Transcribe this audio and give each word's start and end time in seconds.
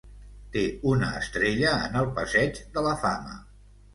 Té 0.53 0.61
una 0.91 1.09
estrella 1.19 1.75
en 1.89 1.99
el 2.01 2.09
Passeig 2.17 2.57
de 2.79 2.87
la 2.87 2.97
Fama. 3.05 3.37